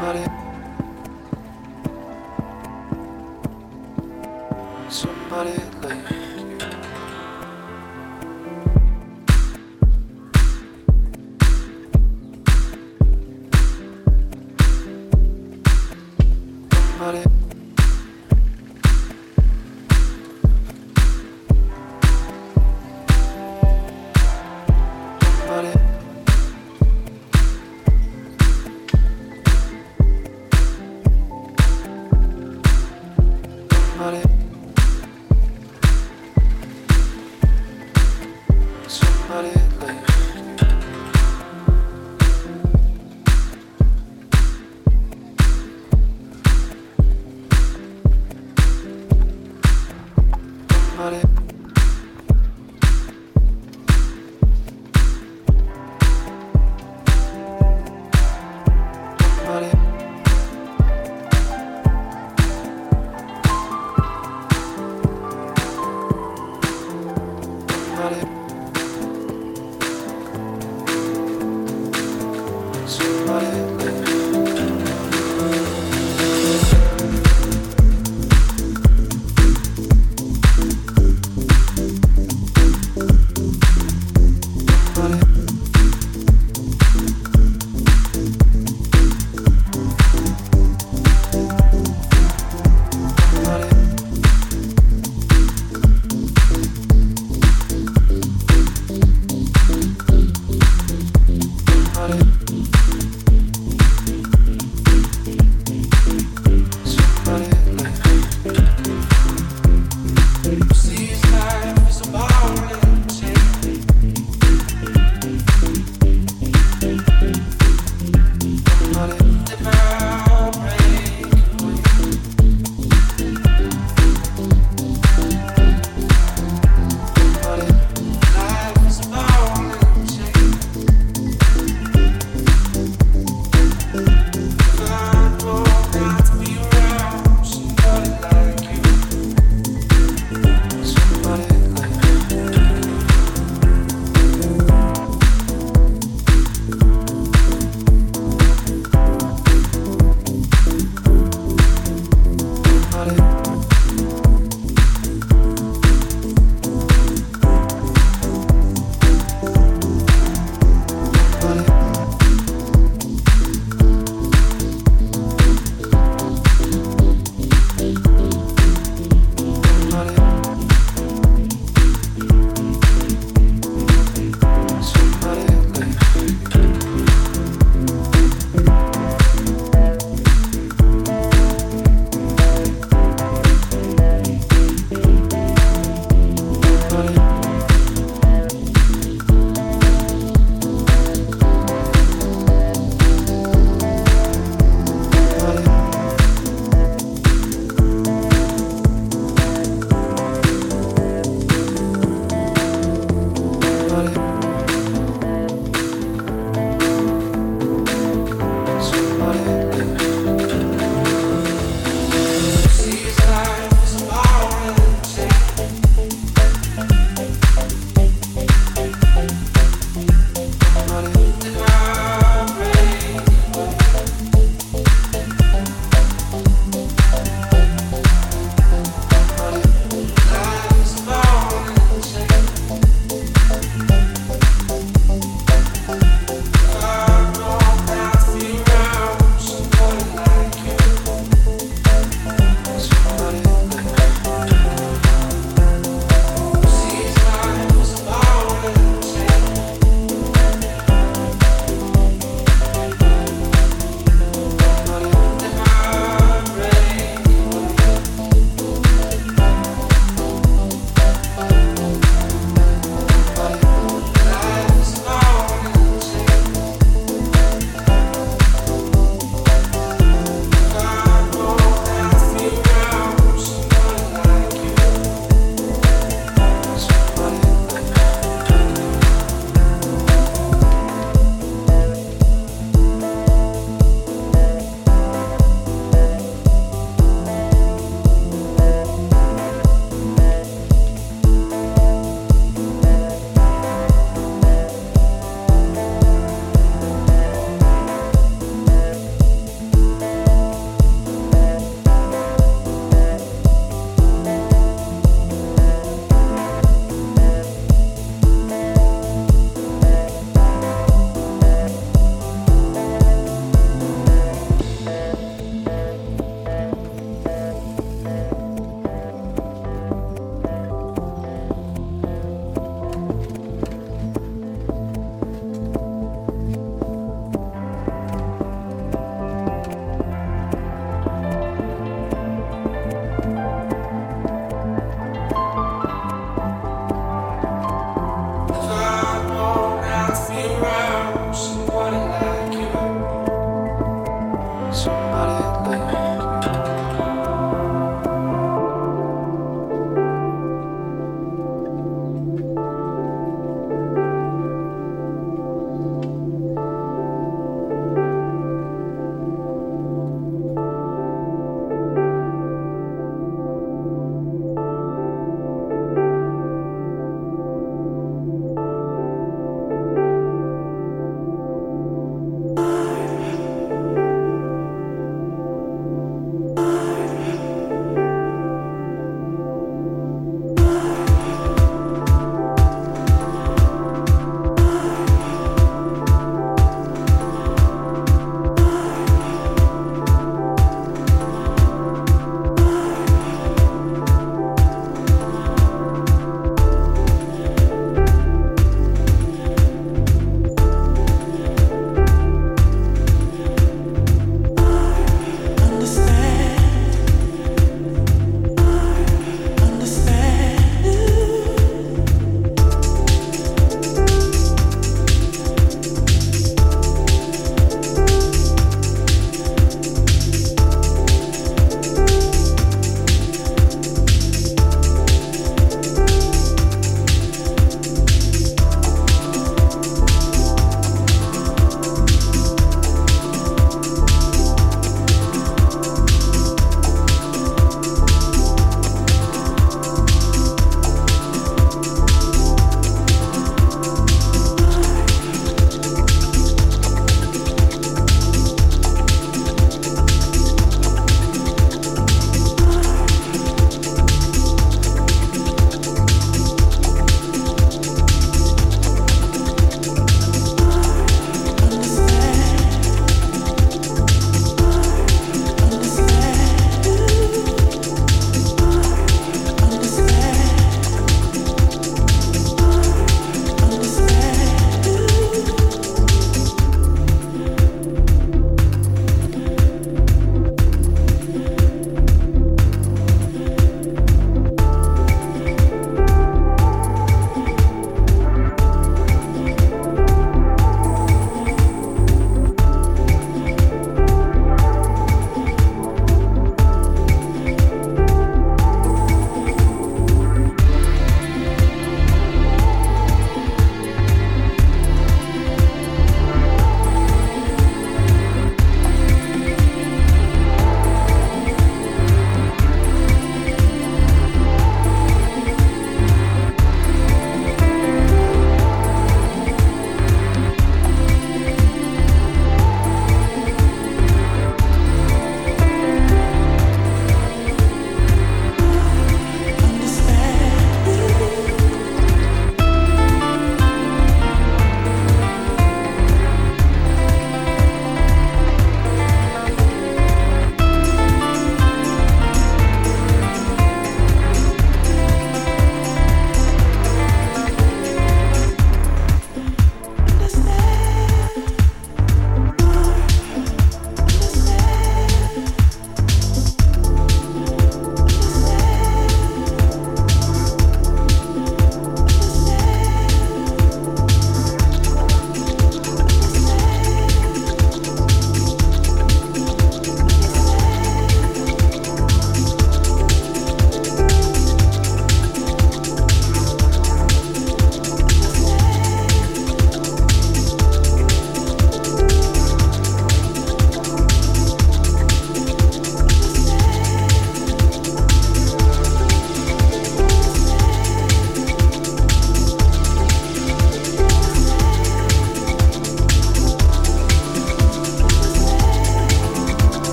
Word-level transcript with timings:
somebody 0.00 0.24
somebody 4.88 5.52
like 5.82 6.29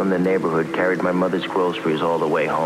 from 0.00 0.08
the 0.08 0.18
neighborhood 0.18 0.72
carried 0.72 1.02
my 1.02 1.12
mother's 1.12 1.44
groceries 1.44 2.00
all 2.00 2.18
the 2.18 2.26
way 2.26 2.46
home. 2.46 2.59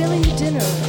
Very, 0.00 0.18
very 0.22 0.38
careful. 0.38 0.79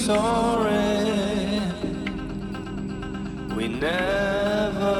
Sorry. 0.00 1.60
We 3.54 3.68
never 3.68 4.99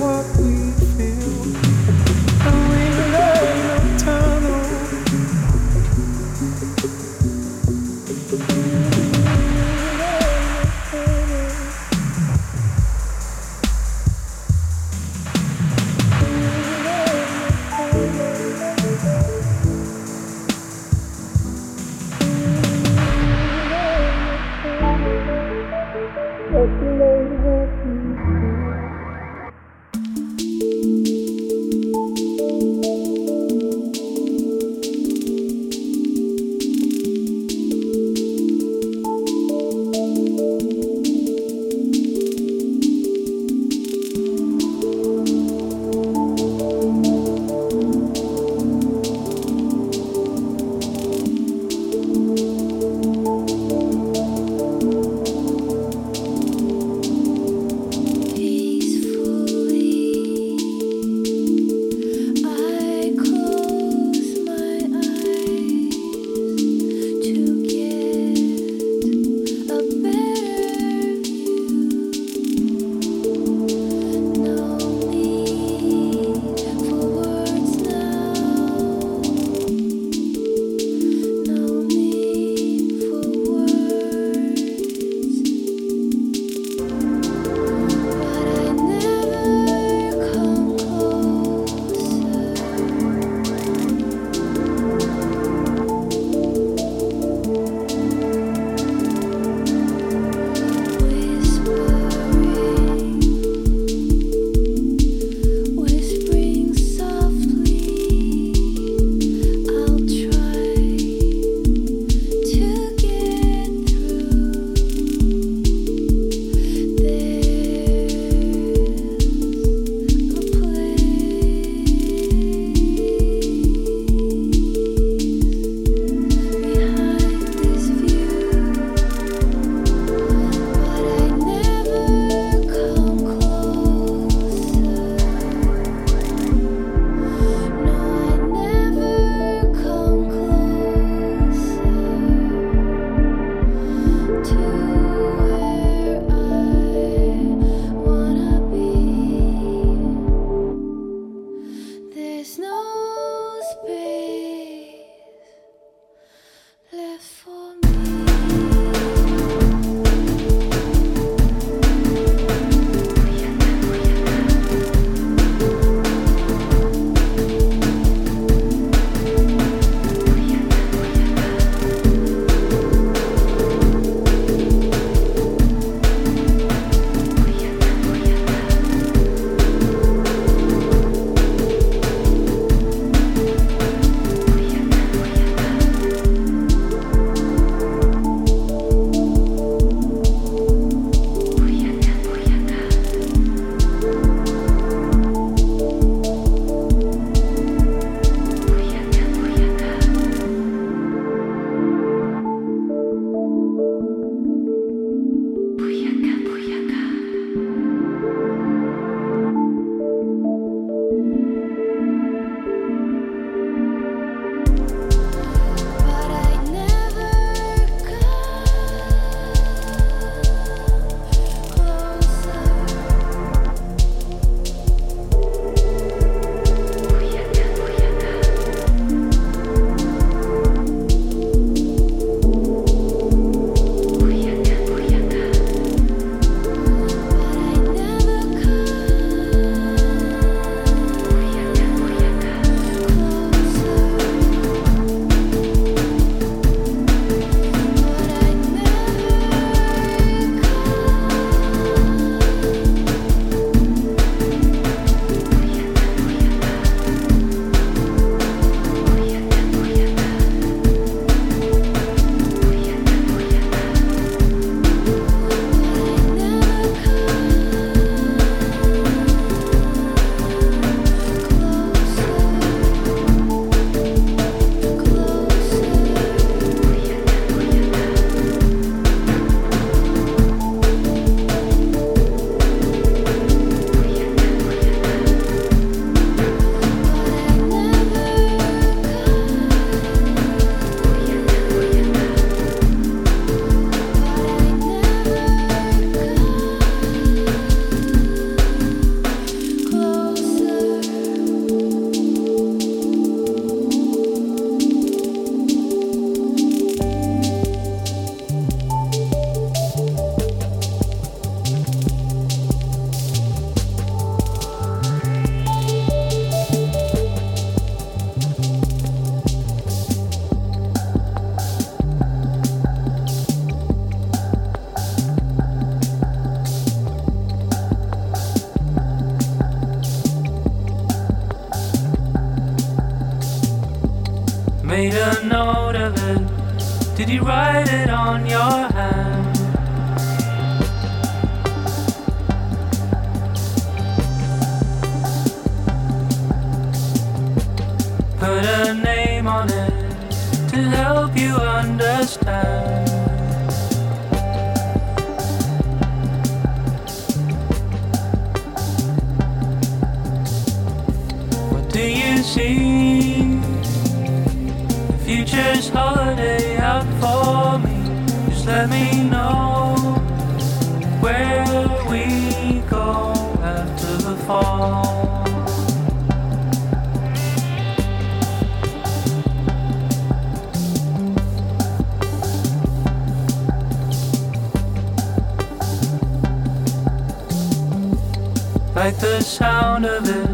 like 389.05 389.17
the 389.17 389.41
sound 389.41 390.05
of 390.05 390.29
it. 390.29 390.45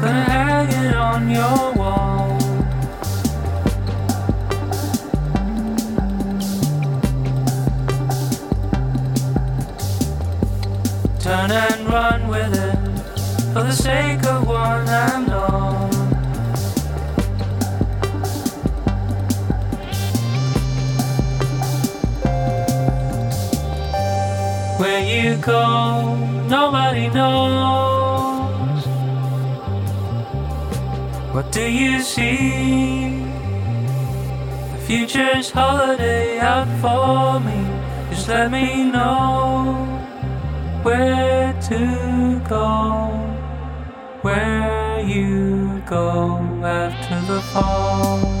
Gonna 0.00 0.24
hang 0.24 0.68
it 0.82 0.96
on 0.96 1.30
your 1.30 1.72
wall. 1.78 2.36
Turn 11.20 11.52
and 11.52 11.80
run 11.86 12.26
with 12.26 12.52
it 12.68 12.78
for 13.52 13.62
the 13.62 13.76
sake 13.86 14.24
of 14.26 14.44
one 14.44 14.88
and 14.88 15.30
all. 15.30 15.88
Where 24.80 25.00
you 25.12 25.36
go, 25.36 26.07
nobody 26.48 27.08
knows. 27.08 28.84
What 31.34 31.52
do 31.52 31.62
you 31.62 32.00
see? 32.02 33.20
The 34.72 34.78
future's 34.86 35.50
holiday 35.50 36.38
out 36.38 36.68
for 36.80 37.40
me. 37.40 37.60
Just 38.10 38.28
let 38.28 38.50
me 38.50 38.84
know 38.90 39.74
where 40.82 41.52
to 41.68 42.40
go, 42.48 43.08
where 44.22 45.00
you 45.00 45.82
go 45.86 46.38
after 46.64 47.20
the 47.32 47.40
fall. 47.52 48.37